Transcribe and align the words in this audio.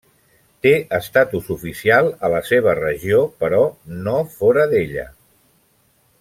Té 0.65 0.69
estatus 0.97 1.51
oficial 1.55 2.09
a 2.29 2.31
la 2.35 2.39
seva 2.47 2.73
regió, 2.81 3.21
però 3.45 3.61
no 4.09 4.17
fora 4.39 4.67
d'ella. 4.73 5.05